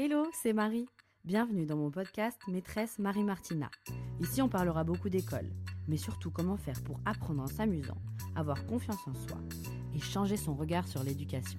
[0.00, 0.86] Hello, c'est Marie.
[1.24, 3.68] Bienvenue dans mon podcast Maîtresse Marie Martina.
[4.20, 5.50] Ici, on parlera beaucoup d'école,
[5.88, 7.98] mais surtout comment faire pour apprendre en s'amusant,
[8.36, 9.38] avoir confiance en soi
[9.96, 11.58] et changer son regard sur l'éducation.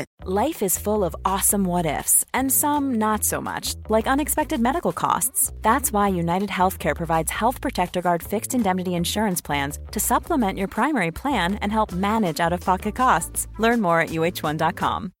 [0.23, 4.91] Life is full of awesome what ifs, and some not so much, like unexpected medical
[4.91, 5.51] costs.
[5.63, 10.67] That's why United Healthcare provides Health Protector Guard fixed indemnity insurance plans to supplement your
[10.67, 13.47] primary plan and help manage out of pocket costs.
[13.57, 15.11] Learn more at uh1.com.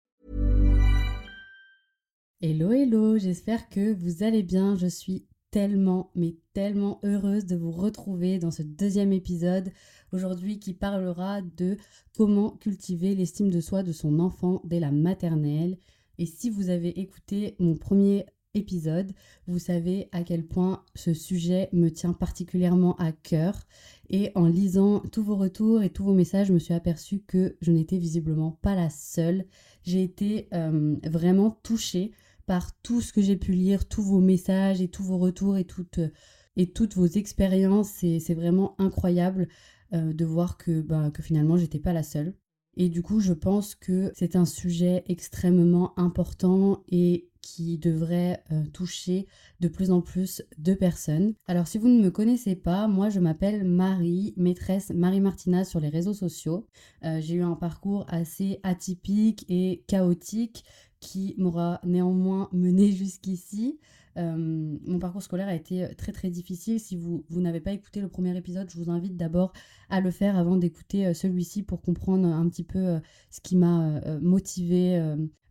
[2.39, 4.75] Hello, hello, j'espère que vous allez bien.
[4.75, 9.71] Je suis tellement, mais tellement heureuse de vous retrouver dans ce deuxième épisode
[10.11, 11.77] aujourd'hui qui parlera de
[12.15, 15.77] comment cultiver l'estime de soi de son enfant dès la maternelle.
[16.17, 19.13] Et si vous avez écouté mon premier épisode,
[19.47, 23.67] vous savez à quel point ce sujet me tient particulièrement à cœur.
[24.09, 27.55] Et en lisant tous vos retours et tous vos messages, je me suis aperçue que
[27.61, 29.45] je n'étais visiblement pas la seule.
[29.83, 32.11] J'ai été euh, vraiment touchée
[32.45, 35.63] par tout ce que j'ai pu lire, tous vos messages et tous vos retours et
[35.63, 36.01] toutes,
[36.57, 37.91] et toutes vos expériences.
[37.91, 39.47] C'est vraiment incroyable
[39.93, 42.33] euh, de voir que, bah, que finalement j'étais pas la seule.
[42.77, 48.63] Et du coup, je pense que c'est un sujet extrêmement important et qui devrait euh,
[48.71, 49.27] toucher
[49.59, 51.33] de plus en plus de personnes.
[51.47, 55.79] Alors si vous ne me connaissez pas, moi je m'appelle Marie, maîtresse Marie Martina sur
[55.79, 56.67] les réseaux sociaux.
[57.03, 60.63] Euh, j'ai eu un parcours assez atypique et chaotique
[60.99, 63.79] qui m'aura néanmoins mené jusqu'ici.
[64.17, 66.79] Euh, mon parcours scolaire a été très très difficile.
[66.79, 69.53] Si vous, vous n'avez pas écouté le premier épisode, je vous invite d'abord
[69.89, 72.99] à le faire avant d'écouter euh, celui-ci pour comprendre un petit peu euh,
[73.29, 74.97] ce qui m'a motivé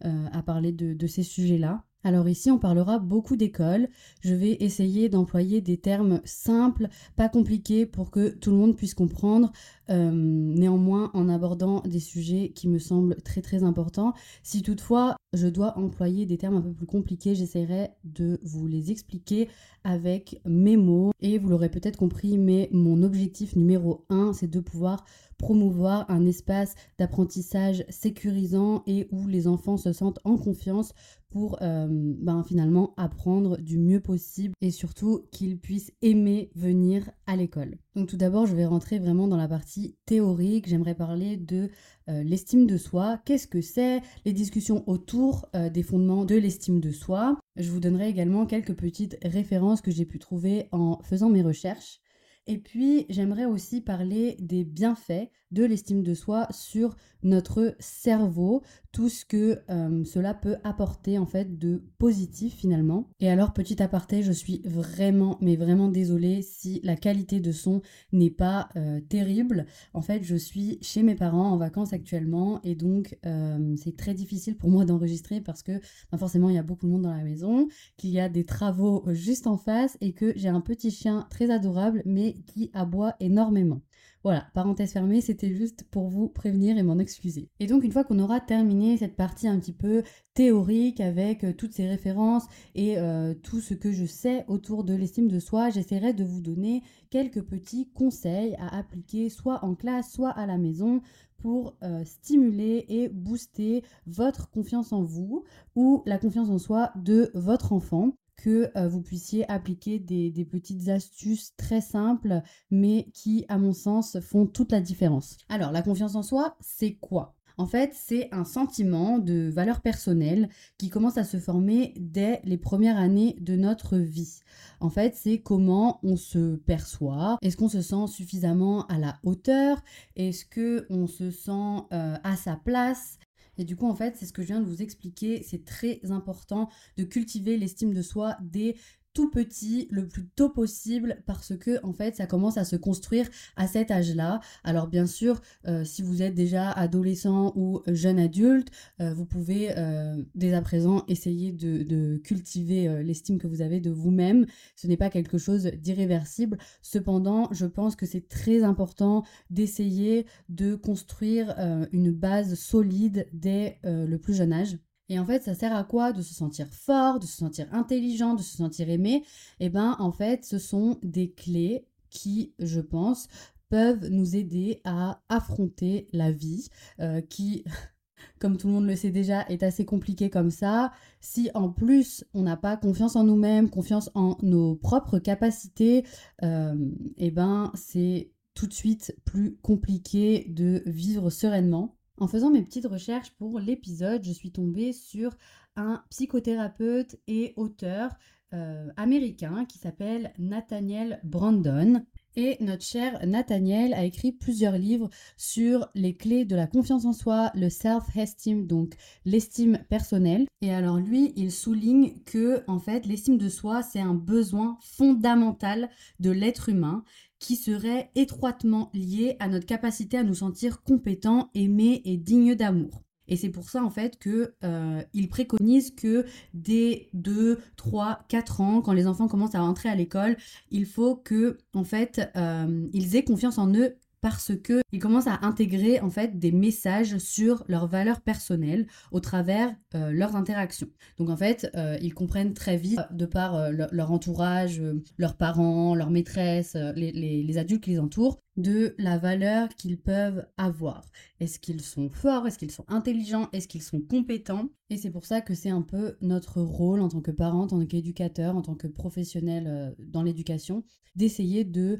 [0.03, 1.85] à parler de, ces sujets-là.
[2.03, 3.89] Alors ici, on parlera beaucoup d'école.
[4.23, 8.95] Je vais essayer d'employer des termes simples, pas compliqués, pour que tout le monde puisse
[8.95, 9.53] comprendre.
[9.91, 14.15] Euh, néanmoins, en abordant des sujets qui me semblent très très importants.
[14.43, 18.91] Si toutefois je dois employer des termes un peu plus compliqués, j'essaierai de vous les
[18.91, 19.49] expliquer
[19.85, 21.13] avec mes mots.
[21.21, 25.05] Et vous l'aurez peut-être compris, mais mon objectif numéro un, c'est de pouvoir
[25.39, 30.93] promouvoir un espace d'apprentissage sécurisant et où les enfants se sentent en confiance
[31.31, 37.37] pour euh, ben, finalement apprendre du mieux possible et surtout qu'ils puissent aimer venir à
[37.37, 37.79] l'école.
[37.95, 40.69] Donc tout d'abord, je vais rentrer vraiment dans la partie théorique.
[40.69, 41.71] J'aimerais parler de
[42.09, 43.21] euh, l'estime de soi.
[43.25, 44.03] Qu'est-ce que c'est?
[44.25, 45.20] Les discussions autour
[45.55, 47.39] euh, des fondements de l'estime de soi.
[47.57, 52.01] Je vous donnerai également quelques petites références que j'ai pu trouver en faisant mes recherches.
[52.47, 59.09] Et puis, j'aimerais aussi parler des bienfaits de l'estime de soi sur notre cerveau, tout
[59.09, 63.09] ce que euh, cela peut apporter en fait de positif finalement.
[63.21, 67.83] Et alors petit aparté, je suis vraiment mais vraiment désolée si la qualité de son
[68.13, 69.67] n'est pas euh, terrible.
[69.95, 74.15] En fait, je suis chez mes parents en vacances actuellement et donc euh, c'est très
[74.15, 77.15] difficile pour moi d'enregistrer parce que ben, forcément il y a beaucoup de monde dans
[77.15, 80.91] la maison, qu'il y a des travaux juste en face et que j'ai un petit
[80.91, 83.83] chien très adorable mais qui aboie énormément.
[84.23, 87.49] Voilà, parenthèse fermée, c'était juste pour vous prévenir et m'en excuser.
[87.59, 90.03] Et donc une fois qu'on aura terminé cette partie un petit peu
[90.35, 92.45] théorique avec euh, toutes ces références
[92.75, 96.43] et euh, tout ce que je sais autour de l'estime de soi, j'essaierai de vous
[96.43, 101.01] donner quelques petits conseils à appliquer soit en classe, soit à la maison
[101.39, 105.45] pour euh, stimuler et booster votre confiance en vous
[105.75, 110.89] ou la confiance en soi de votre enfant que euh, vous puissiez appliquer des, petites
[110.89, 115.37] astuces très simples, mais qui, à mon sens, font toute la différence.
[115.49, 117.35] Alors, la confiance en soi, c'est quoi?
[117.61, 120.49] En fait, c'est un sentiment de valeur personnelle
[120.79, 124.41] qui commence à se former dès les premières années de notre vie.
[124.81, 127.37] En fait, c'est comment on se perçoit.
[127.43, 129.83] Est-ce qu'on se sent suffisamment à la hauteur?
[130.17, 133.19] Est-ce que on se sent euh, à sa place?
[133.61, 135.43] Et du coup, en fait, c'est ce que je viens de vous expliquer.
[135.47, 138.75] C'est très important de cultiver l'estime de soi dès
[139.13, 143.29] tout petit le plus tôt possible parce que en fait ça commence à se construire
[143.57, 144.41] à cet âge-là.
[144.65, 148.69] Alors bien sûr, euh, si vous êtes déjà adolescent ou jeune adulte,
[149.01, 153.81] euh, vous pouvez euh, dès à présent essayer de, de cultiver l'estime que vous avez
[153.81, 154.47] de vous-même.
[154.77, 156.59] Ce n'est pas quelque chose d'irréversible.
[156.83, 161.55] Cependant, je pense que c'est très important d'essayer de construire
[161.93, 164.79] une base solide dès le plus jeune âge.
[165.11, 168.35] Et en fait, ça sert à quoi De se sentir fort, de se sentir intelligent,
[168.35, 169.25] de se sentir aimé?
[169.59, 173.27] Eh bien, en fait, ce sont des clés qui, je pense,
[173.71, 176.69] peuvent nous aider à affronter la vie,
[177.01, 177.65] euh, qui,
[178.39, 180.93] comme tout le monde le sait déjà, est assez compliquée comme ça.
[181.21, 186.05] Si en plus on n'a pas confiance en nous-mêmes, confiance en nos propres capacités,
[186.45, 186.75] euh,
[187.17, 191.97] eh ben c'est tout de suite plus compliqué de vivre sereinement.
[192.21, 195.35] En faisant mes petites recherches pour l'épisode, je suis tombée sur
[195.75, 198.11] un psychothérapeute et auteur
[198.53, 202.05] euh, américain qui s'appelle Nathaniel Brandon.
[202.37, 205.09] Et notre cher Nathaniel a écrit plusieurs livres
[205.39, 208.95] sur les clés de la confiance en soi, le self-esteem, donc
[209.25, 210.47] l'estime personnelle.
[210.61, 215.89] Et alors lui, il souligne que en fait, l'estime de soi, c'est un besoin fondamental
[216.19, 217.03] de l'être humain
[217.41, 223.03] qui serait étroitement lié à notre capacité à nous sentir compétents, aimés et dignes d'amour.
[223.27, 228.61] Et c'est pour ça en fait que euh, il préconise que dès 2, 3, 4
[228.61, 230.37] ans, quand les enfants commencent à rentrer à l'école,
[230.71, 235.27] il faut que en fait euh, ils aient confiance en eux parce que ils commencent
[235.27, 240.89] à intégrer en fait des messages sur leurs valeurs personnelles au travers euh, leurs interactions.
[241.19, 244.83] Donc en fait, euh, ils comprennent très vite de par euh, leur, entourage,
[245.17, 250.47] leurs parents, leurs maîtresses, les, les, adultes qui les entourent, de la valeur qu'ils peuvent
[250.57, 251.07] avoir.
[251.41, 252.47] Est-ce qu'ils sont forts?
[252.47, 253.49] Est-ce qu'ils sont intelligents?
[253.53, 254.69] Est-ce qu'ils sont compétents?
[254.91, 257.67] Et c'est pour ça que c'est un peu notre rôle en tant que parent, en
[257.69, 260.85] tant qu'éducateur, en tant que professionnel dans l'éducation,
[261.17, 261.99] d'essayer de euh,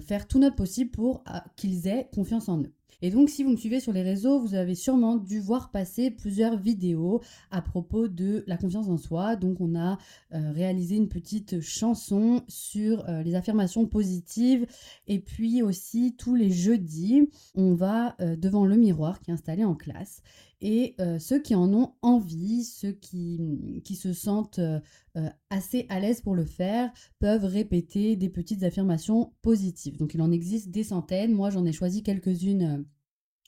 [0.00, 2.72] faire tout notre possible pour euh, qu'ils aient confiance en eux.
[3.00, 6.10] Et donc, si vous me suivez sur les réseaux, vous avez sûrement dû voir passer
[6.10, 9.36] plusieurs vidéos à propos de la confiance en soi.
[9.36, 9.98] Donc, on a
[10.34, 14.66] euh, réalisé une petite chanson sur les affirmations positives.
[15.06, 19.74] Et puis aussi, tous les jeudis, on va devant le miroir qui est installé en
[19.74, 20.22] classe
[20.62, 24.78] et euh, ceux qui en ont envie, ceux qui, qui se sentent euh,
[25.16, 29.96] euh, assez à l'aise pour le faire, peuvent répéter des petites affirmations positives.
[29.96, 32.81] Donc il en existe des centaines, moi j'en ai choisi quelques-unes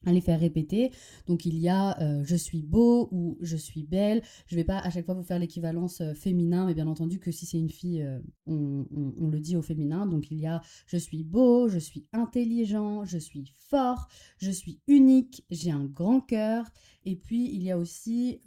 [0.06, 0.90] à les faire répéter.
[1.26, 4.22] Donc il y a euh, je suis beau ou je suis belle.
[4.46, 7.30] Je vais pas à chaque fois vous faire l'équivalence euh, féminin, mais bien entendu que
[7.30, 8.86] si c'est une fille, euh, on,
[9.18, 10.06] on, le dit au féminin.
[10.06, 14.08] Donc il y a je suis beau, je suis intelligent, je suis fort,
[14.38, 16.66] je suis unique, j'ai un grand cœur.
[17.04, 18.40] Et puis il y a aussi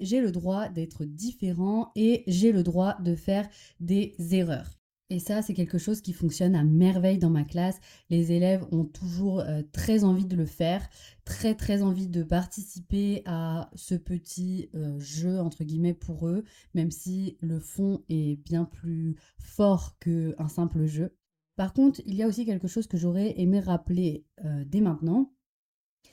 [0.00, 3.48] j'ai le droit d'être différent et j'ai le droit de faire
[3.80, 4.79] des erreurs.
[5.10, 7.80] Et ça, c'est quelque chose qui fonctionne à merveille dans ma classe.
[8.10, 10.88] Les élèves ont toujours euh, très envie de le faire,
[11.24, 16.92] très très envie de participer à ce petit euh, jeu, entre guillemets, pour eux, même
[16.92, 21.12] si le fond est bien plus fort qu'un simple jeu.
[21.56, 25.32] Par contre, il y a aussi quelque chose que j'aurais aimé rappeler euh, dès maintenant,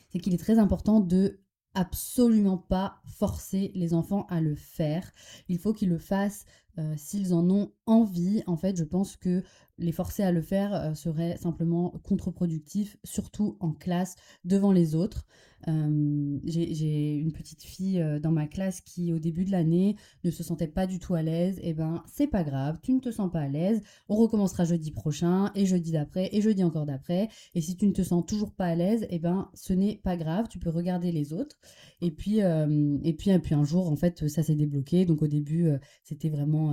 [0.10, 1.40] c'est qu'il est très important de
[1.76, 5.14] absolument pas forcer les enfants à le faire.
[5.48, 6.46] Il faut qu'ils le fassent
[6.80, 8.44] euh, s'ils en ont envie.
[8.46, 9.44] En fait, je pense que
[9.80, 15.26] les forcer à le faire euh, serait simplement contre-productif, surtout en classe, devant les autres.
[15.68, 20.44] Euh, j'ai une petite fille dans ma classe qui, au début de l'année, ne se
[20.44, 21.60] sentait pas du tout à l'aise.
[21.64, 23.82] Eh ben, c'est pas grave, tu ne te sens pas à l'aise.
[24.08, 27.30] On recommencera jeudi prochain, et jeudi d'après, et jeudi encore d'après.
[27.56, 30.16] Et si tu ne te sens toujours pas à l'aise, eh ben, ce n'est pas
[30.16, 31.58] grave, tu peux regarder les autres.
[32.02, 35.06] Et puis, et puis, et puis un jour, en fait, ça s'est débloqué.
[35.06, 35.70] Donc au début,
[36.04, 36.67] c'était vraiment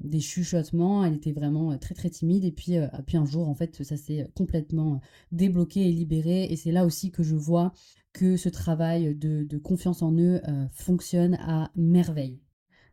[0.00, 1.04] des chuchotements.
[1.04, 2.44] Elle était vraiment très très timide.
[2.44, 5.00] Et puis, puis un jour, en fait, ça s'est complètement
[5.32, 6.44] débloqué et libéré.
[6.44, 7.72] Et c'est là aussi que je vois
[8.12, 10.40] que ce travail de, de confiance en eux
[10.72, 12.40] fonctionne à merveille.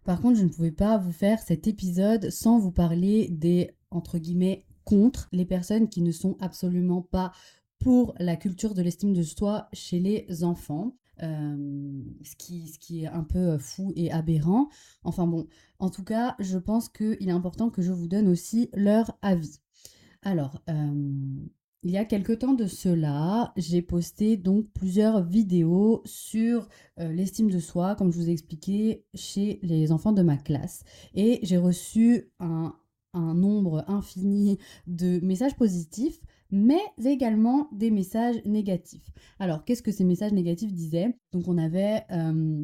[0.07, 4.19] Par contre, je ne pouvais pas vous faire cet épisode sans vous parler des, entre
[4.19, 7.33] guillemets, contre les personnes qui ne sont absolument pas
[7.79, 10.95] pour la culture de l'estime de soi chez les enfants.
[11.19, 14.69] Ce, qui, ce qui est un peu fou et aberrant.
[15.03, 15.47] Enfin bon,
[15.79, 19.59] en tout cas, je pense qu'il est important que je vous donne aussi leur avis.
[20.21, 20.61] Alors,
[21.83, 27.59] Il y a quelque temps de cela, j'ai posté donc plusieurs vidéos sur l'estime de
[27.59, 30.83] soi, comme je vous ai expliqué, chez les enfants de ma classe.
[31.13, 32.73] Et j'ai reçu un
[33.13, 34.57] nombre infini
[34.87, 36.19] de messages positifs,
[36.51, 39.09] mais également des messages négatifs.
[39.39, 41.17] Alors, qu'est-ce que ces messages négatifs disaient?
[41.31, 42.03] Donc, on avait...
[42.11, 42.63] euh,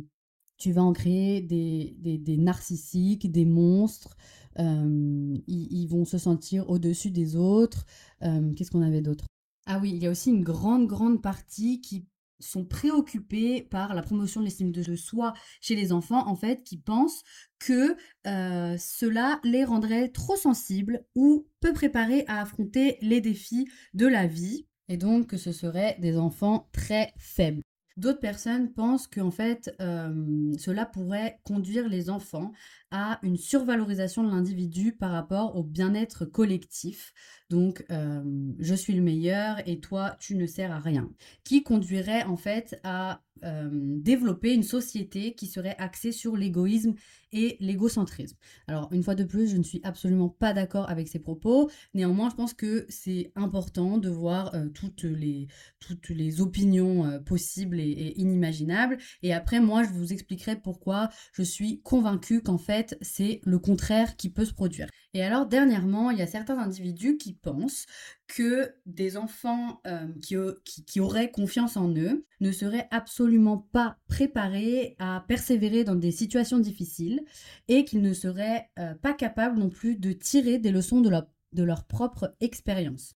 [0.58, 4.16] tu vas en créer des, des, narcissiques, des monstres,
[4.60, 7.86] euh, ils, ils vont se sentir au-dessus des autres.
[8.22, 9.25] Euh, Qu'est-ce qu'on avait d'autre?
[9.66, 12.06] Ah oui, il y a aussi une grande, grande partie qui
[12.43, 16.77] sont préoccupés par la promotion de l'estime de soi chez les enfants, en fait, qui
[16.77, 17.23] pensent
[17.59, 17.95] que
[18.27, 24.27] euh, cela les rendrait trop sensibles ou peu préparés à affronter les défis de la
[24.27, 27.62] vie, et donc que ce seraient des enfants très faibles.
[27.95, 32.51] D'autres personnes pensent qu'en fait, euh, cela pourrait conduire les enfants
[32.93, 37.12] à une survalorisation de l'individu par rapport au bien-être collectif.
[37.50, 38.23] Donc, euh,
[38.59, 41.09] je suis le meilleur et toi, tu ne sers à rien.
[41.43, 46.93] Qui conduirait en fait à euh, développer une société qui serait axée sur l'égoïsme
[47.31, 48.38] et l'égocentrisme?
[48.67, 51.69] Alors, une fois de plus, je ne suis absolument pas d'accord avec ces propos.
[51.93, 55.47] Néanmoins, je pense que c'est important de voir euh, toutes, les,
[55.79, 58.97] toutes les opinions possibles et, et inimaginables.
[59.21, 64.16] Et après, moi, je vous expliquerai pourquoi je suis convaincue qu'en fait, c'est le contraire
[64.16, 64.88] qui peut se produire.
[65.13, 67.86] Et alors, dernièrement, il y a certains individus qui pensent
[68.28, 70.36] que des enfants euh, qui,
[70.66, 76.12] qui, qui auraient confiance en eux ne seraient absolument pas préparés à persévérer dans des
[76.12, 77.24] situations difficiles
[77.68, 81.28] et qu'ils ne seraient euh, pas capables non plus de tirer des leçons de leur,
[81.54, 83.16] de leur propre expérience.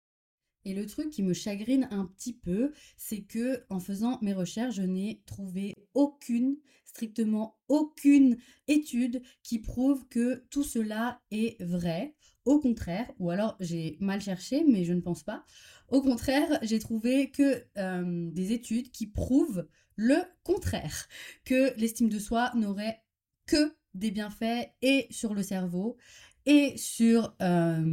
[0.65, 4.75] Et le truc qui me chagrine un petit peu, c'est que en faisant mes recherches,
[4.75, 6.57] je n'ai trouvé aucune,
[6.95, 8.37] strictement aucune
[8.69, 12.15] étude qui prouve que tout cela est vrai.
[12.45, 15.43] Au contraire, ou alors j'ai mal cherché, mais je ne pense pas.
[15.89, 21.07] Au contraire, j'ai trouvé que euh, des études qui prouvent le contraire,
[21.43, 23.03] que l'estime de soi n'aurait
[23.45, 25.97] que des bienfaits et sur le cerveau
[26.45, 27.83] et sur euh,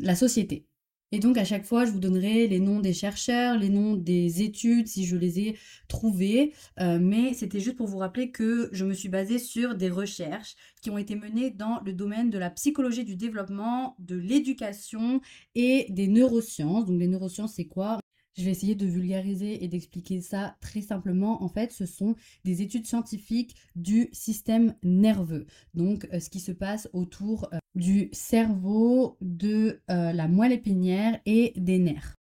[0.00, 0.66] la société.
[1.14, 4.42] Et donc à chaque fois, je vous donnerai les noms des chercheurs, les noms des
[4.42, 6.52] études si je les ai trouvées.
[6.80, 10.56] Euh, mais c'était juste pour vous rappeler que je me suis basée sur des recherches
[10.82, 15.20] qui ont été menées dans le domaine de la psychologie du développement, de l'éducation
[15.54, 16.84] et des neurosciences.
[16.84, 18.00] Donc les neurosciences, c'est quoi?
[18.36, 21.42] Je vais essayer de vulgariser et d'expliquer ça très simplement.
[21.42, 22.14] En fait, ce sont
[22.44, 25.46] des études scientifiques du système nerveux.
[25.74, 31.18] Donc, euh, ce qui se passe autour euh, du cerveau, de euh, la moelle épinière
[31.26, 32.14] et des nerfs.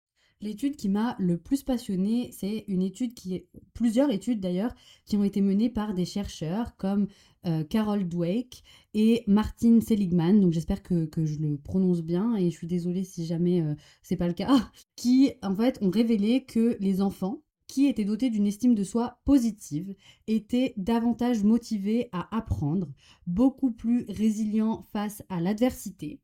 [0.42, 5.18] L'étude qui m'a le plus passionnée, c'est une étude qui est, plusieurs études d'ailleurs, qui
[5.18, 7.08] ont été menées par des chercheurs comme
[7.46, 8.62] euh, Carol Dweck
[8.94, 13.26] et Martin Seligman, donc j'espère que, je le prononce bien et je suis désolée si
[13.26, 17.86] jamais euh, c'est pas le cas, qui en fait ont révélé que les enfants qui
[17.86, 19.94] étaient dotés d'une estime de soi positive
[20.26, 22.88] étaient davantage motivés à apprendre,
[23.26, 26.18] beaucoup plus résilients face à l'adversité,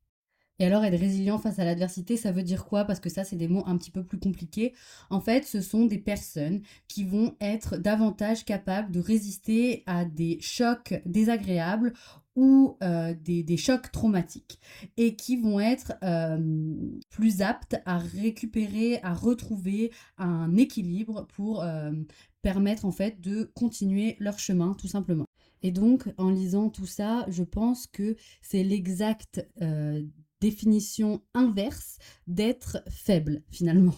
[0.58, 2.84] et alors être résilient face à l'adversité, ça veut dire quoi?
[2.84, 4.72] Parce que ça, c'est des mots un petit peu plus compliqués.
[5.10, 10.38] En fait, ce sont des personnes qui vont être davantage capables de résister à des
[10.40, 11.92] chocs désagréables
[12.36, 14.60] ou euh, des, des, chocs traumatiques
[14.98, 16.74] et qui vont être euh,
[17.10, 21.92] plus aptes à récupérer, à retrouver un équilibre pour euh,
[22.42, 25.24] permettre en fait de continuer leur chemin tout simplement.
[25.62, 29.46] Et donc en lisant tout ça, je pense que c'est l'exact
[30.40, 33.94] définition inverse d'être faible finalement.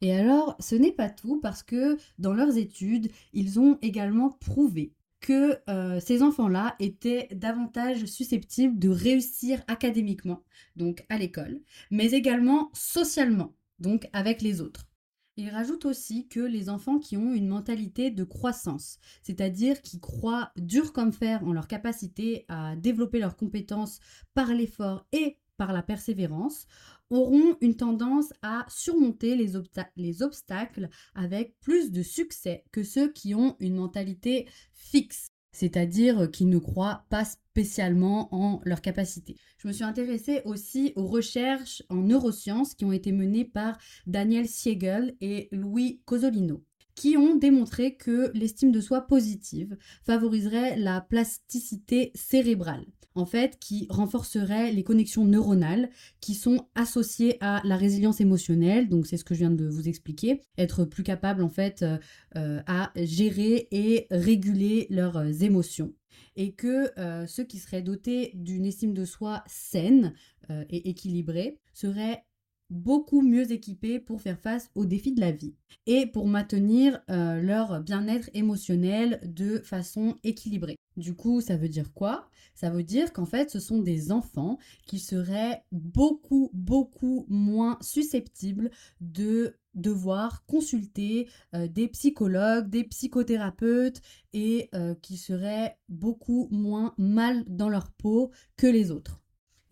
[0.00, 4.92] Et alors, ce n'est pas tout parce que dans leurs études, ils ont également prouvé
[5.20, 10.42] que euh, ces enfants-là étaient davantage susceptibles de réussir académiquement,
[10.74, 11.60] donc à l'école,
[11.92, 14.88] mais également socialement, donc avec les autres.
[15.36, 20.52] Il rajoute aussi que les enfants qui ont une mentalité de croissance, c'est-à-dire qui croient
[20.56, 24.00] dur comme fer en leur capacité à développer leurs compétences
[24.34, 26.66] par l'effort et par la persévérance,
[27.10, 33.12] auront une tendance à surmonter les, obsta les, obstacles avec plus de succès que ceux
[33.12, 39.36] qui ont une mentalité fixe, c'est-à-dire qui ne croient pas spécialement en leur capacité.
[39.58, 44.48] Je me suis intéressée aussi aux recherches en neurosciences qui ont été menées par Daniel
[44.48, 52.12] Siegel et Louis Cosolino qui ont démontré que l'estime de soi positive favoriserait la plasticité
[52.14, 52.84] cérébrale
[53.14, 58.88] en fait, qui renforcerait les connexions neuronales qui sont associées à la résilience émotionnelle.
[58.88, 60.40] Donc, c'est ce que je viens de vous expliquer.
[60.58, 61.98] Être plus capable, en fait, euh,
[62.36, 65.92] euh, à gérer et réguler leurs euh, émotions.
[66.36, 66.90] Et que
[67.26, 70.14] ceux qui seraient dotés d'une estime de soi saine
[70.70, 72.24] et équilibrée seraient
[72.72, 75.54] beaucoup mieux équipés pour faire face aux défis de la vie
[75.86, 80.76] et pour maintenir euh, leur bien-être émotionnel de façon équilibrée.
[80.96, 82.28] Du coup, ça veut dire quoi?
[82.54, 88.70] Ça veut dire qu'en fait, ce sont des enfants qui seraient beaucoup, beaucoup moins susceptibles
[89.00, 94.02] de devoir consulter euh, des psychologues, des psychothérapeutes
[94.34, 99.21] et euh, qui seraient beaucoup moins mal dans leur peau que les autres.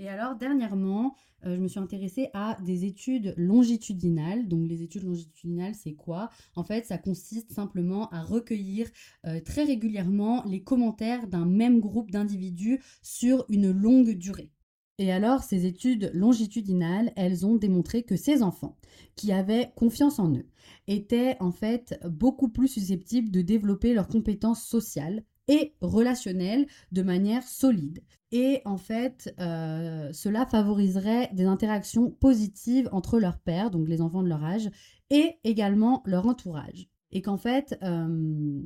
[0.01, 1.15] Et alors, dernièrement,
[1.45, 4.49] euh, je me suis intéressée à des études longitudinales.
[4.49, 6.31] Donc, les études longitudinales, c'est quoi?
[6.57, 8.89] En fait, ça consiste simplement à recueillir
[9.27, 14.51] euh, très régulièrement les commentaires d'un même groupe d'individus sur une longue durée.
[14.97, 18.79] Et alors, ces études longitudinales, elles ont démontré que ces enfants
[19.17, 20.47] qui avaient confiance en eux
[20.89, 27.43] étaient en fait beaucoup plus susceptibles de développer leurs compétences sociales et relationnelles de manière
[27.43, 28.03] solide.
[28.33, 34.23] Et en fait, euh, cela favoriserait des interactions positives entre leurs pères, donc les enfants
[34.23, 34.71] de leur âge,
[35.11, 36.89] et également leur entourage.
[37.13, 38.63] Et qu'en fait, euh,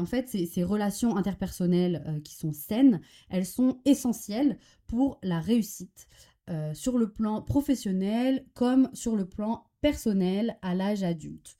[0.00, 6.08] en fait ces, relations interpersonnelles euh, qui sont saines, elles sont essentielles pour la réussite
[6.72, 11.58] sur le plan professionnel comme sur le plan personnel à l'âge adulte.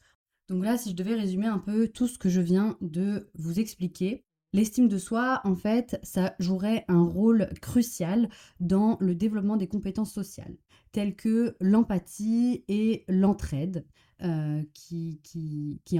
[0.49, 3.61] Donc là, si je devais résumer un peu tout ce que je viens de vous
[3.61, 9.69] expliquer, L'estime de soi, en fait, ça jouerait un rôle crucial dans le développement des
[9.69, 10.57] compétences sociales,
[10.91, 13.85] telles que l'empathie et l'entraide,
[14.23, 15.21] euh, qui,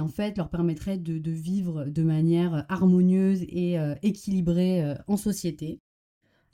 [0.01, 5.79] en fait leur permettraient de, vivre de manière harmonieuse et euh, équilibrée euh, en société.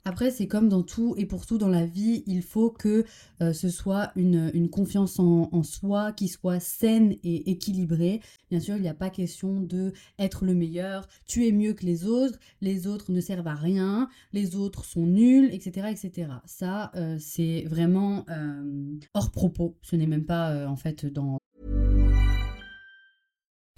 [0.08, 3.04] Après, c'est comme dans tout et pour tout dans la vie, il faut que
[3.42, 8.20] euh, ce soit une, confiance en, soi qui soit saine et équilibrée.
[8.48, 11.84] Bien sûr, il n'y a pas question de être le meilleur, tu es mieux que
[11.84, 15.88] les autres, les autres ne servent à rien, les autres sont nuls, etc.
[15.90, 16.30] etc.
[16.44, 19.76] Ça, euh, c'est vraiment euh, hors propos.
[19.82, 21.40] Ce n'est même pas en fait dans,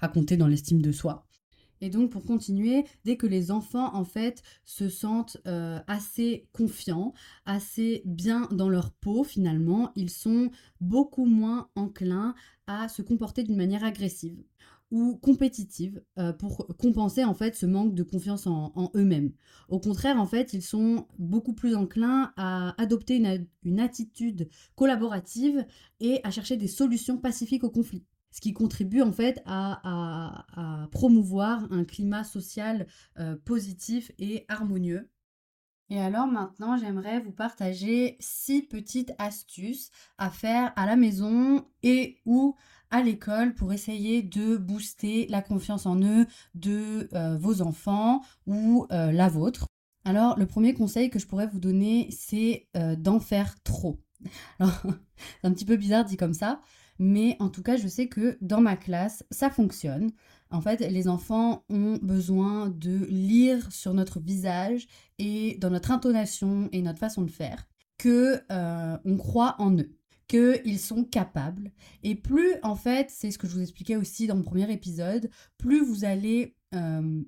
[0.00, 1.26] À compter dans l'estime de soi.
[1.80, 7.14] Et donc pour continuer, dès que les enfants en fait se sentent euh, assez confiants,
[7.46, 10.50] assez bien dans leur peau finalement, ils sont
[10.80, 12.34] beaucoup moins enclins
[12.66, 14.42] à se comporter d'une manière agressive
[14.90, 19.32] ou compétitive euh, pour compenser en fait ce manque de confiance en, eux-mêmes.
[19.68, 25.64] Au contraire, en fait, ils sont beaucoup plus enclins à adopter une, attitude collaborative
[26.00, 28.04] et à chercher des solutions pacifiques au conflit.
[28.30, 30.46] Ce qui contribue en fait à,
[30.90, 32.86] promouvoir un climat social
[33.18, 35.10] euh, positif et harmonieux.
[35.90, 42.18] Et alors maintenant, j'aimerais vous partager six petites astuces à faire à la maison et
[42.26, 42.54] ou
[42.90, 48.86] à l'école pour essayer de booster la confiance en eux de euh, vos enfants ou
[48.92, 49.66] euh, la vôtre.
[50.04, 54.00] Alors, le premier conseil que je pourrais vous donner, c'est euh, d'en faire trop.
[54.60, 56.60] c'est un petit peu bizarre dit comme ça,
[56.98, 60.10] mais en tout cas, je sais que dans ma classe, ça fonctionne.
[60.50, 64.86] En fait, les enfants ont besoin de lire sur notre visage
[65.18, 68.40] et dans notre intonation et notre façon de faire que
[69.04, 69.97] on croit en eux
[70.28, 71.72] qu'ils sont capables.
[72.02, 75.30] Et plus, en fait, c'est ce que je vous expliquais aussi dans mon premier épisode,
[75.56, 76.54] plus vous allez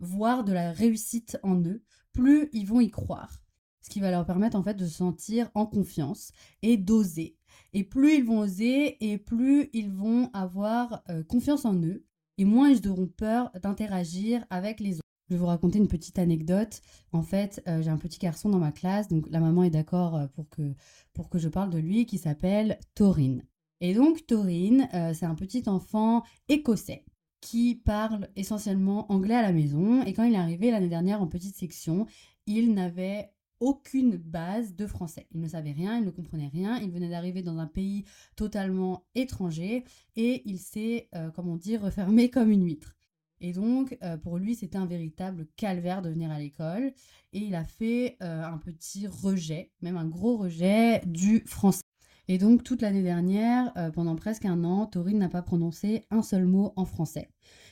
[0.00, 1.82] voir de la réussite en eux,
[2.12, 3.42] plus ils vont y croire.
[3.80, 7.38] Ce qui va leur permettre en fait de se sentir en confiance et d'oser.
[7.72, 12.04] Et plus ils vont oser et plus ils vont avoir confiance en eux
[12.36, 15.10] et moins ils auront peur d'interagir avec les autres.
[15.31, 16.83] Je vais vous raconter une petite anecdote.
[17.12, 20.16] En fait, euh, j'ai un petit garçon dans ma classe, donc la maman est d'accord
[20.16, 20.75] euh, pour que,
[21.12, 23.45] pour que je parle de lui, qui s'appelle Taurine.
[23.81, 27.05] Et donc, Taurine, euh, c'est un petit enfant écossais
[27.40, 30.03] qui parle essentiellement anglais à la maison.
[30.03, 32.07] Et quand il est arrivé l'année dernière en petite section,
[32.47, 35.29] il n'avait aucune base de français.
[35.31, 39.05] Il ne savait rien, il ne comprenait rien, il venait d'arriver dans un pays totalement
[39.14, 39.85] étranger
[40.16, 42.97] et il s'est, comment dire, refermé comme une huître.
[43.40, 46.92] Et donc, euh, pour lui, c'était un véritable calvaire de venir à l'école.
[47.33, 51.83] Et il a fait euh, un petit rejet, même un gros rejet du français.
[52.29, 56.22] Et donc, toute l'année dernière, euh, pendant presque un an, Taurine n'a pas prononcé un
[56.22, 57.31] seul mot en français.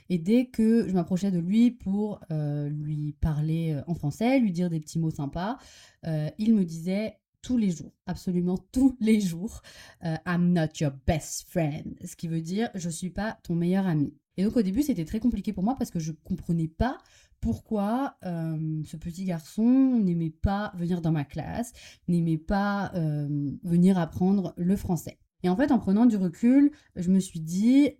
[0.08, 4.80] Et dès que je m'approchais de lui pour lui parler en français, lui dire des
[4.80, 5.58] petits mots sympas,
[6.02, 9.62] il me disait tous les jours, absolument tous les jours,
[10.02, 14.12] I'm not your best friend, ce qui veut dire je suis pas ton meilleur ami.
[14.38, 16.98] Et donc au début, c'était très compliqué pour moi parce que je comprenais pas
[17.40, 21.72] pourquoi euh, ce petit garçon n'aimait pas venir dans ma classe,
[22.06, 23.28] n'aimait pas euh,
[23.64, 25.18] venir apprendre le français.
[25.42, 27.90] Et en fait, en prenant du recul, je me suis dit,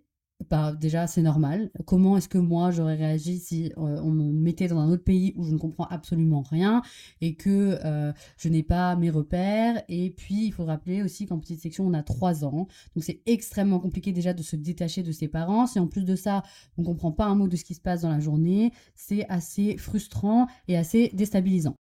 [0.47, 1.69] bah, déjà, c'est normal.
[1.85, 5.33] Comment est-ce que moi, j'aurais réagi si euh, on me mettait dans un autre pays
[5.35, 6.81] où je ne comprends absolument rien
[7.19, 9.83] et que euh, je n'ai pas mes repères?
[9.89, 12.67] Et puis, il faut rappeler aussi qu'en petite section, on a trois ans.
[12.95, 15.67] Donc, c'est extrêmement compliqué déjà de se détacher de ses parents.
[15.67, 16.43] Si en plus de ça,
[16.77, 19.27] on ne comprend pas un mot de ce qui se passe dans la journée, c'est
[19.27, 21.75] assez frustrant et assez déstabilisant.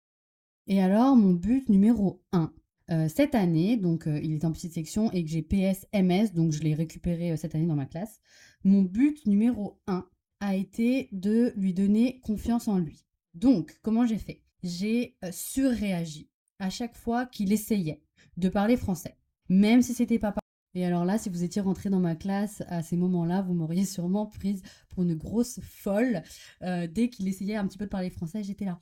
[0.67, 2.53] Et alors, mon but numéro un,
[2.91, 6.53] euh, cette année, donc il est en petite section et que j'ai PS MS, donc
[6.53, 8.21] je l'ai récupéré cette année dans ma classe
[8.65, 10.09] mon but numéro un
[10.41, 13.05] a été de lui donner confiance en lui.
[13.35, 14.43] Donc, comment j'ai fait?
[14.63, 18.03] J'ai euh, surréagi à chaque fois qu'il essayait
[18.37, 19.17] de parler français,
[19.49, 20.35] même si c'était pas
[20.75, 23.85] et alors là, si vous étiez rentré dans ma classe à ces moments-là, vous m'auriez
[23.87, 26.23] sûrement prise pour une grosse folle.
[26.63, 28.79] Euh, dès qu'il essayait un petit peu de parler français, j'étais là.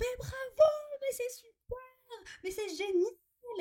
[0.00, 3.12] Mais bravo, mais c'est super, mais c'est génial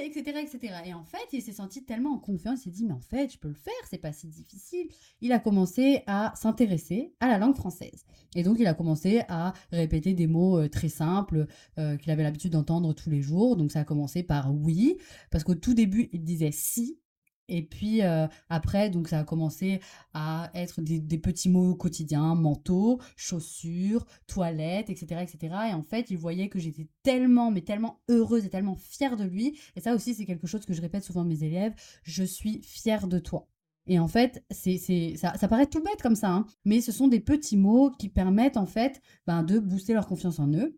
[0.06, 0.74] etc., etc.
[0.86, 3.32] Et en fait, il s'est senti tellement en confiance, il s'est dit, mais en fait,
[3.32, 4.88] je peux le faire, c'est pas si difficile.
[5.22, 8.06] Il a commencé à s'intéresser à la langue française.
[8.36, 12.24] Et donc, il a commencé à répéter des mots euh, très simples euh, qu'il avait
[12.24, 13.56] l'habitude d'entendre tous les jours.
[13.56, 14.98] Donc, ça a commencé par oui,
[15.32, 17.00] parce qu'au tout début, il disait si,
[17.48, 19.80] et puis euh, après, donc ça a commencé
[20.14, 25.56] à être des, petits mots quotidiens, manteau, chaussures, toilettes, etc., etc.
[25.70, 29.24] Et en fait, il voyait que j'étais tellement, mais tellement heureuse et tellement fière de
[29.24, 29.60] lui.
[29.76, 31.74] Et ça aussi, c'est quelque chose que je répète souvent à mes élèves.
[32.04, 33.48] Je suis fière de toi.
[33.88, 34.78] Et en fait, c'est,
[35.16, 38.10] ça, ça, paraît tout bête comme ça, hein, mais ce sont des petits mots qui
[38.10, 40.78] permettent en fait ben, de booster leur confiance en eux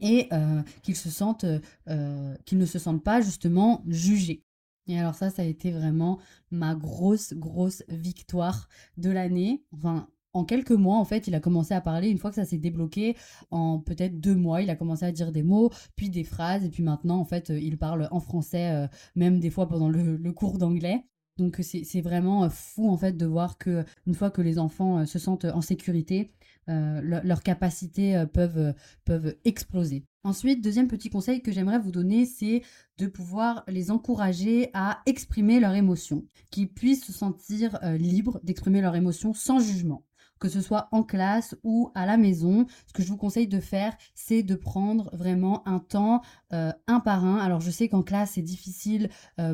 [0.00, 1.46] et euh, qu'ils se sentent,
[1.88, 4.44] euh, qu'ils ne se sentent pas justement jugés.
[4.86, 6.18] Et alors ça, ça a été vraiment
[6.50, 9.64] ma grosse, grosse victoire de l'année.
[9.72, 12.08] Enfin, en quelques mois, en fait, il a commencé à parler.
[12.08, 13.16] Une fois que ça s'est débloqué,
[13.50, 16.64] en peut-être deux mois, il a commencé à dire des mots, puis des phrases.
[16.64, 20.32] Et puis maintenant, en fait, il parle en français, euh, même des fois pendant le
[20.32, 21.04] cours d'anglais.
[21.36, 25.18] Donc c'est vraiment fou, en fait, de voir que une fois que les enfants se
[25.18, 26.30] sentent en sécurité,
[26.68, 30.04] leurs capacités peuvent, peuvent exploser.
[30.22, 32.62] Ensuite, deuxième petit conseil que j'aimerais vous donner, c'est
[32.98, 38.96] de pouvoir les encourager à exprimer leurs émotions, qu'ils puissent se sentir libres d'exprimer leurs
[38.96, 40.04] émotions sans jugement
[40.44, 42.66] que ce soit en classe ou à la maison.
[42.86, 47.24] Ce que je vous conseille de faire, c'est de prendre vraiment un temps un par
[47.24, 47.38] un.
[47.38, 49.08] Alors je sais qu'en classe, c'est difficile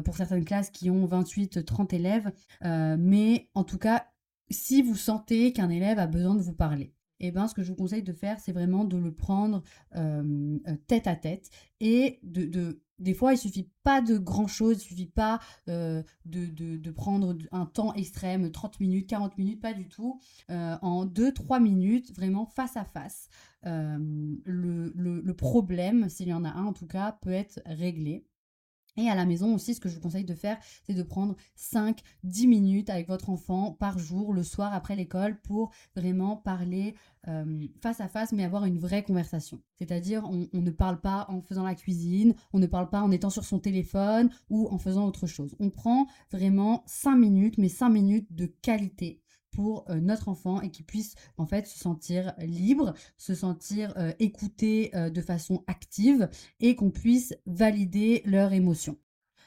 [0.04, 4.06] pour certaines classes qui ont 28, 30 élèves, mais en tout cas,
[4.50, 7.68] si vous sentez qu'un élève a besoin de vous parler, eh ben, ce que je
[7.68, 9.62] vous conseille de faire, c'est vraiment de le prendre
[9.96, 14.86] euh, tête à tête et de, des fois, il suffit pas de grand chose, il
[14.86, 20.20] suffit pas euh, de, prendre un temps extrême, 30 minutes, 40 minutes, pas du tout.
[20.50, 23.28] Euh, en 2-3 minutes, vraiment face à face,
[23.64, 28.26] le, le, problème, s'il y en a un en tout cas, peut être réglé.
[28.96, 31.36] Et à la maison aussi, ce que je vous conseille de faire, c'est de prendre
[31.56, 36.94] 5-10 minutes avec votre enfant par jour, le soir après l'école, pour vraiment parler
[37.28, 39.60] euh, face à face, mais avoir une vraie conversation.
[39.74, 43.10] C'est-à-dire, on, on, ne parle pas en faisant la cuisine, on ne parle pas en
[43.10, 45.54] étant sur son téléphone ou en faisant autre chose.
[45.60, 49.20] On prend vraiment 5 minutes, mais 5 minutes de qualité
[49.52, 54.12] pour euh, notre enfant et qu'il puisse en fait se sentir libre, se sentir euh,
[54.18, 56.28] écouté euh, de façon active
[56.60, 58.96] et qu'on puisse valider leurs émotions.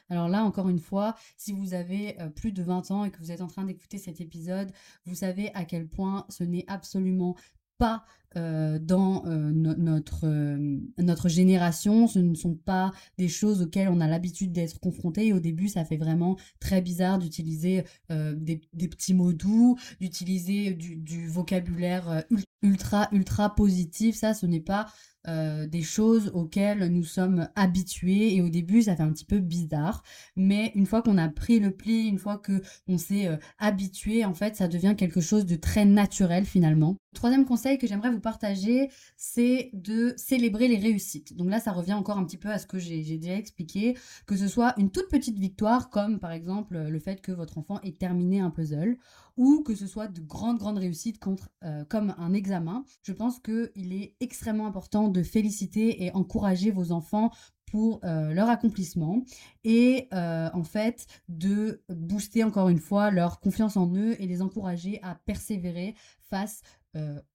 [0.09, 3.31] Alors là, encore une fois, si vous avez plus de 20 ans et que vous
[3.31, 4.71] êtes en train d'écouter cet épisode,
[5.05, 7.35] vous savez à quel point ce n'est absolument
[7.77, 8.03] pas
[8.35, 12.07] euh, dans euh, notre, euh, notre génération.
[12.07, 15.27] Ce ne sont pas des choses auxquelles on a l'habitude d'être confronté.
[15.27, 20.73] Et au début, ça fait vraiment très bizarre d'utiliser des, des, petits mots doux, d'utiliser
[20.73, 22.23] du, vocabulaire
[22.61, 24.15] ultra, ultra positif.
[24.15, 24.87] Ça, ce n'est pas
[25.25, 30.03] des choses auxquelles nous sommes habitués et au début ça fait un petit peu bizarre
[30.35, 34.33] mais une fois qu'on a pris le pli une fois que on s'est habitué en
[34.33, 38.89] fait ça devient quelque chose de très naturel finalement troisième conseil que j'aimerais vous partager
[39.17, 42.65] c'est de célébrer les réussites donc là ça revient encore un petit peu à ce
[42.65, 46.99] que j'ai déjà expliqué que ce soit une toute petite victoire comme par exemple le
[46.99, 48.97] fait que votre enfant ait terminé un puzzle
[49.37, 51.19] ou que ce soit de grandes, grandes réussites
[51.63, 52.85] euh, comme un examen.
[53.01, 57.31] Je pense qu'il est extrêmement important de féliciter et encourager vos enfants
[57.65, 59.23] pour euh, leur accomplissement
[59.63, 64.43] et euh, en fait de booster encore une fois leur confiance en eux et les
[64.43, 65.95] encourager à persévérer
[66.29, 66.61] face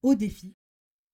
[0.03, 0.55] aux défis.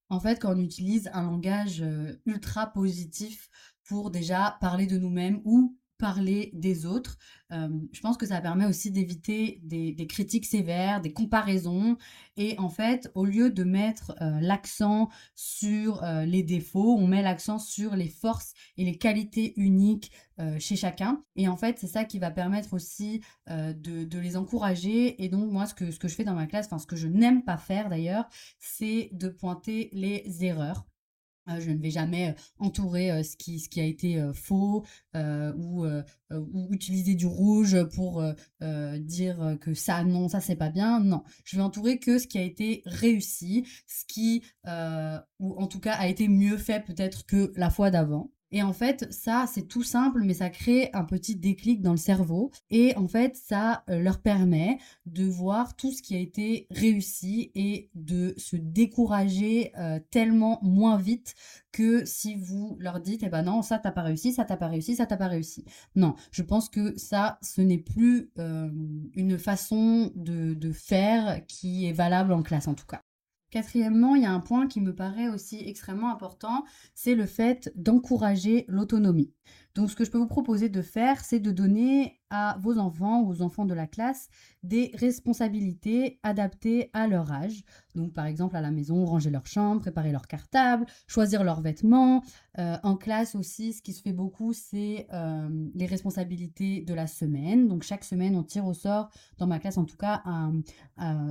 [0.10, 1.84] En fait, quand on utilise un langage
[2.26, 3.50] ultra positif
[3.86, 7.17] pour déjà parler de nous-mêmes ou parler des autres.
[7.51, 11.97] je pense que ça permet aussi d'éviter des, critiques sévères, des comparaisons.
[12.38, 17.95] Et en fait, au lieu de mettre l'accent sur les défauts, on met l'accent sur
[17.95, 20.12] les forces et les qualités uniques
[20.60, 21.23] chez chacun.
[21.36, 25.23] Et en fait, c'est ça qui va permettre aussi de, les encourager.
[25.23, 26.95] Et donc, moi, ce que, ce que je fais dans ma classe, enfin, ce que
[26.95, 28.27] je n'aime pas faire d'ailleurs,
[28.60, 30.86] c'est de pointer les erreurs.
[31.49, 34.86] Euh, je ne vais jamais euh, entourer euh, ce, qui, ce qui a été faux
[35.13, 35.86] ou,
[36.31, 38.23] ou, utiliser du rouge pour
[38.62, 40.99] dire que ça, non, ça c'est pas bien.
[40.99, 44.43] Non, je vais entourer que ce qui a été réussi, ce qui,
[45.39, 48.31] ou en tout cas, a été mieux fait peut-être que la fois d'avant.
[48.56, 51.98] Et en fait, ça, c'est tout simple, mais ça crée un petit déclic dans le
[51.98, 52.52] cerveau.
[52.70, 57.52] Et en fait, ça euh, leur permet de voir tout ce qui a été réussi
[57.54, 61.36] et de se décourager euh, tellement moins vite
[61.74, 64.70] que si vous leur dites, eh ben non, ça t'as pas réussi, ça t'as pas
[64.70, 65.65] réussi, ça t'as pas réussi.
[65.98, 68.72] Non, je pense que ça, ce n'est plus euh,
[69.15, 73.05] une façon de faire qui est valable en classe en tout cas.
[73.56, 77.72] Quatrièmement, il y a un point qui me paraît aussi extrêmement important, c'est le fait
[77.78, 79.32] d'encourager l'autonomie.
[79.76, 82.20] Donc ce que je peux vous proposer de faire, c'est de donner
[82.60, 84.30] vos enfants ou aux enfants de la classe
[84.63, 87.63] des responsabilités adaptées à leur âge.
[87.93, 92.24] Donc par exemple à la maison, ranger leur chambre, préparer leur cartable, choisir leurs vêtements.
[92.58, 97.08] Euh, en classe aussi, ce qui se fait beaucoup, c'est euh, les responsabilités de la
[97.08, 97.67] semaine.
[97.67, 100.24] Donc chaque semaine, on tire au sort, dans ma classe en tout cas,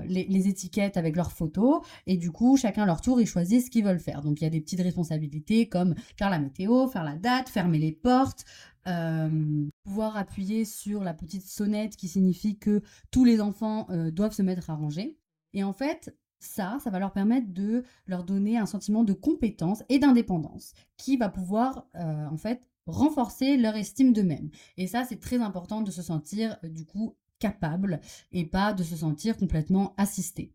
[0.06, 1.80] les, les, étiquettes avec leurs photos.
[2.06, 4.22] Et du coup, chacun leur tour, ils choisissent ce qu'ils veulent faire.
[4.22, 7.78] Donc il y a des petites responsabilités comme faire la météo, faire la date, fermer
[7.78, 8.44] les portes,
[8.86, 14.34] euh, pouvoir appuyer sur la petite sonnette qui signifie que tous les enfants euh, doivent
[14.34, 15.16] se mettre à ranger.
[15.52, 19.82] Et en fait, ça, ça va leur permettre de leur donner un sentiment de compétence
[19.88, 24.50] et d'indépendance qui va pouvoir euh, en fait renforcer leur estime d'eux-mêmes.
[24.76, 28.00] Et ça, c'est très important de se sentir du coup capable
[28.32, 30.52] et pas de se sentir complètement assisté.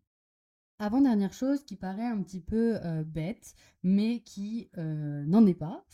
[0.82, 5.84] Avant-dernière chose qui paraît un petit peu bête, mais qui n'en est pas,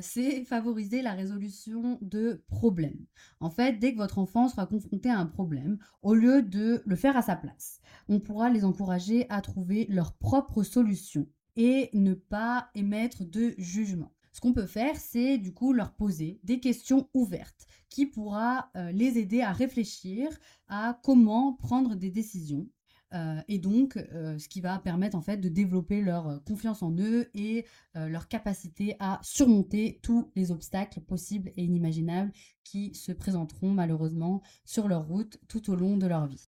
[0.00, 3.06] c'est favoriser la résolution de problèmes.
[3.38, 6.96] En fait, dès que votre enfant sera confronté à un problème, au lieu de le
[6.96, 12.14] faire à sa place, on pourra les encourager à trouver leur propre solution et ne
[12.14, 14.10] pas émettre de jugement.
[14.32, 19.16] Ce qu'on peut faire, c'est du coup leur poser des questions ouvertes qui pourra les
[19.16, 20.28] aider à réfléchir
[20.66, 22.66] à comment prendre des décisions
[23.14, 26.82] euh, et donc, euh, ce qui va permettre en fait de développer leur euh, confiance
[26.82, 32.32] en eux et leur capacité à surmonter tous les obstacles possibles et inimaginables
[32.64, 36.48] qui se présenteront malheureusement sur leur route tout au long de leur vie.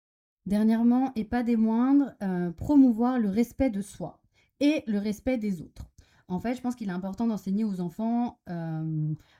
[0.46, 2.14] Dernièrement, et pas des moindres,
[2.56, 4.22] promouvoir le respect de soi
[4.60, 5.90] et le respect des autres.
[6.28, 8.38] En fait, je pense qu'il est important d'enseigner aux enfants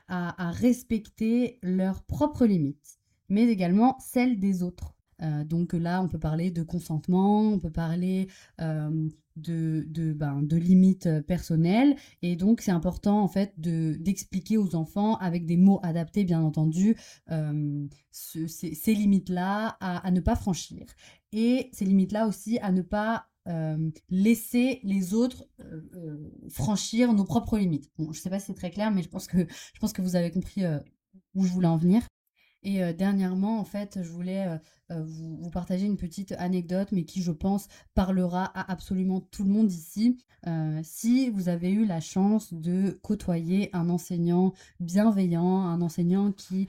[0.08, 4.96] à respecter leurs propres limites, mais également celles des autres.
[5.22, 8.28] Euh, donc là, on peut parler de consentement, on peut parler
[8.60, 11.96] euh, de, de, ben, limites euh, personnelles.
[12.22, 16.96] Et donc, c'est important, en fait, d'expliquer aux enfants, avec des mots adaptés, bien entendu,
[18.10, 20.86] ces, limites-là à, ne pas franchir.
[21.32, 23.26] Et ces limites-là aussi à ne pas
[24.08, 25.48] laisser les autres
[26.48, 27.90] franchir nos propres limites.
[27.98, 30.02] je ne sais pas si c'est très clair, mais je pense que, je pense que
[30.02, 30.62] vous avez compris
[31.34, 32.06] où je voulais en venir.
[32.62, 34.46] Et dernièrement, en fait, je voulais
[34.88, 39.72] vous, partager une petite anecdote, mais qui, je pense, parlera à absolument tout le monde
[39.72, 40.16] ici.
[40.84, 46.68] si vous avez eu la chance de côtoyer un enseignant bienveillant, un enseignant qui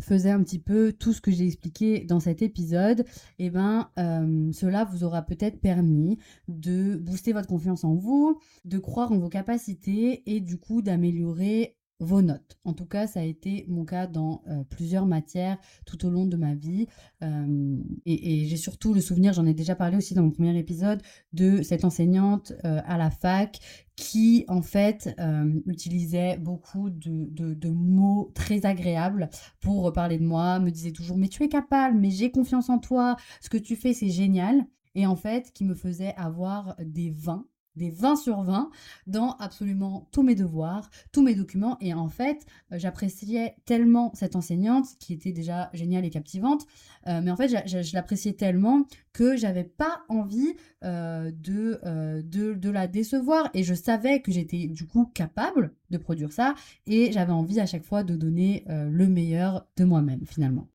[0.00, 3.00] faisait un petit peu tout ce que j'ai expliqué dans cet épisode,
[3.38, 6.18] et eh ben, euh, cela vous aura peut-être permis
[6.48, 11.76] de booster votre confiance en vous, de croire en vos capacités et du coup d'améliorer
[11.98, 12.58] vos notes.
[12.64, 16.26] En tout cas, ça a été mon cas dans euh, plusieurs matières tout au long
[16.26, 16.86] de ma vie.
[17.22, 21.00] Euh, et, j'ai surtout le souvenir, j'en ai déjà parlé aussi dans mon premier épisode,
[21.32, 23.58] de cette enseignante euh, à la fac
[23.96, 25.16] qui, en fait,
[25.64, 29.30] utilisait beaucoup de, de, mots très agréables
[29.60, 32.78] pour parler de moi, me disait toujours, mais tu es capable, mais j'ai confiance en
[32.78, 34.66] toi, ce que tu fais, c'est génial.
[34.94, 37.46] Et en fait, qui me faisait avoir des vins
[37.76, 38.70] des 20 sur 20
[39.06, 41.76] dans absolument tous mes devoirs, tous mes documents.
[41.80, 46.66] Et en fait, euh, j'appréciais tellement cette enseignante, qui était déjà géniale et captivante,
[47.06, 51.80] euh, mais en fait, je, l'appréciais tellement que j'avais pas envie euh, de,
[52.22, 53.50] de, de, la décevoir.
[53.54, 56.54] Et je savais que j'étais du coup capable de produire ça.
[56.86, 60.68] Et j'avais envie à chaque fois de donner le meilleur de moi-même, finalement.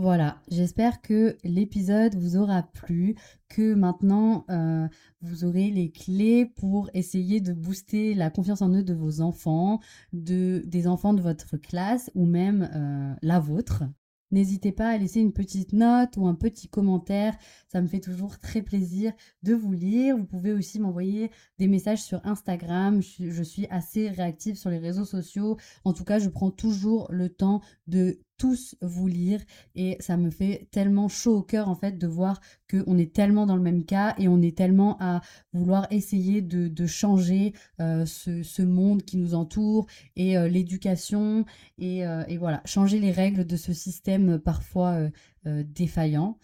[0.00, 3.16] Voilà, j'espère que l'épisode vous aura plu,
[3.48, 4.86] que maintenant euh,
[5.22, 9.80] vous aurez les clés pour essayer de booster la confiance en eux de vos enfants,
[10.12, 13.82] de, des enfants de votre classe ou même euh, la vôtre.
[14.30, 17.34] N'hésitez pas à laisser une petite note ou un petit commentaire,
[17.66, 20.16] ça me fait toujours très plaisir de vous lire.
[20.16, 25.06] Vous pouvez aussi m'envoyer des messages sur Instagram, je suis assez réactive sur les réseaux
[25.06, 25.56] sociaux.
[25.84, 29.40] En tout cas, je prends toujours le temps de tous vous lire
[29.74, 33.46] et ça me fait tellement chaud au cœur en fait de voir qu'on est tellement
[33.46, 35.20] dans le même cas et on est tellement à
[35.52, 41.44] vouloir essayer de, changer euh, ce, monde qui nous entoure et euh, l'éducation
[41.78, 45.08] et, euh, et, voilà changer les règles de ce système parfois
[45.44, 46.38] défaillant.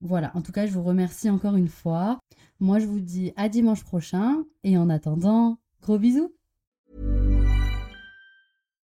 [0.00, 2.18] voilà, en tout cas je vous remercie encore une fois.
[2.58, 6.34] Moi je vous dis à dimanche prochain et en attendant, gros bisous